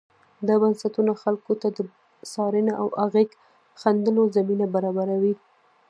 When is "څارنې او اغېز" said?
2.31-3.29